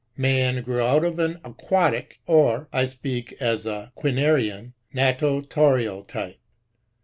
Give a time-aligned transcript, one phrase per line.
[0.17, 6.39] Man grew out an Aquatic, or (I speak as a Quinarian) a Natato rial type.